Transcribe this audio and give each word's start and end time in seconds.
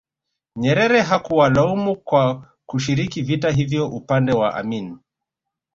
Nyerere 0.55 1.01
hakuwalaumu 1.01 1.95
kwa 1.95 2.51
kushiriki 2.65 3.21
vita 3.21 3.51
hivyo 3.51 3.87
upande 3.87 4.31
wa 4.31 4.55
Amin 4.55 4.97